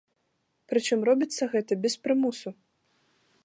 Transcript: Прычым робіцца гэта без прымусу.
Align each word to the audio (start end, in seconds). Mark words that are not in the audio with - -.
Прычым 0.71 1.03
робіцца 1.11 1.49
гэта 1.53 1.77
без 1.83 1.95
прымусу. 2.07 2.49